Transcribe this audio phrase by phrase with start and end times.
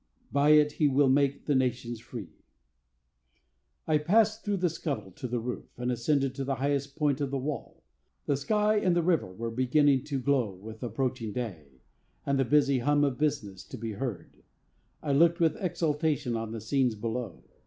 [0.31, 2.31] By it he will make the nations free.
[3.87, 7.29] I passed through the scuttle to the roof, and ascended to the highest point of
[7.29, 7.83] the wall.
[8.25, 11.81] The sky and the river were beginning to glow with approaching day,
[12.25, 14.41] and the busy hum of business to be heard.
[15.03, 17.43] I looked with exultation on the scenes below.